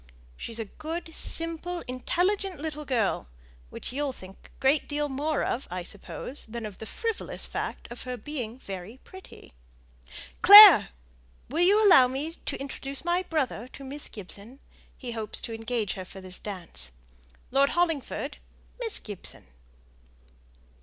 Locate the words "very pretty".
8.57-9.53